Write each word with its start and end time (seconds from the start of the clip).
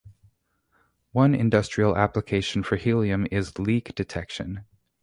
One 1.11 1.35
industrial 1.35 1.95
application 1.95 2.63
for 2.63 2.75
helium 2.75 3.27
is 3.29 3.59
leak 3.59 3.93
detection. 3.93 4.65